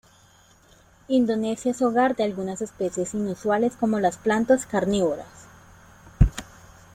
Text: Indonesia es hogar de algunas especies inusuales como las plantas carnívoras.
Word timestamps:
Indonesia 1.09 1.69
es 1.69 1.81
hogar 1.83 2.15
de 2.15 2.23
algunas 2.23 2.63
especies 2.63 3.13
inusuales 3.13 3.73
como 3.79 3.99
las 3.99 4.17
plantas 4.17 4.65
carnívoras. 4.65 5.27